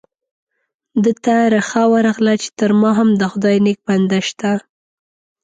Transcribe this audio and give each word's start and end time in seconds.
ده 1.03 1.11
ته 1.23 1.35
رخه 1.55 1.81
ورغله 1.93 2.33
چې 2.41 2.49
تر 2.59 2.71
ما 2.81 2.91
هم 2.99 3.09
د 3.19 3.21
خدای 3.31 3.57
نیک 3.65 3.79
بنده 3.87 4.19
شته. 4.27 4.51